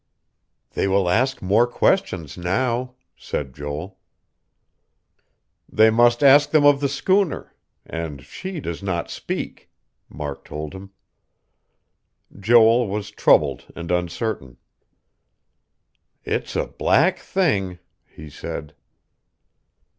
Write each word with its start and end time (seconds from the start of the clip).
"They 0.71 0.87
will 0.87 1.07
ask 1.07 1.43
more 1.43 1.67
questions 1.67 2.35
now," 2.35 2.95
said 3.15 3.53
Joel. 3.53 3.99
"They 5.71 5.91
must 5.91 6.23
ask 6.23 6.49
them 6.49 6.65
of 6.65 6.79
the 6.79 6.89
schooner; 6.89 7.53
and 7.85 8.23
she 8.23 8.59
does 8.59 8.81
not 8.81 9.11
speak," 9.11 9.69
Mark 10.09 10.43
told 10.43 10.73
him. 10.73 10.89
Joel 12.35 12.87
was 12.87 13.11
troubled 13.11 13.65
and 13.75 13.91
uncertain. 13.91 14.57
"It's 16.23 16.55
a 16.55 16.65
black 16.65 17.19
thing," 17.19 17.77
he 18.03 18.27
said. 18.27 18.73